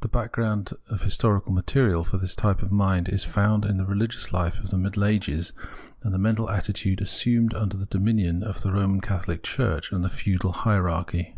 [0.00, 4.32] The background of historical material for this type of mind is found in the religious
[4.32, 5.52] life of the Middle Ages
[6.02, 10.08] and the mental attitude assumed under the dominion of the Roman Catholic Church and the
[10.08, 11.36] Peudal Hierarchy.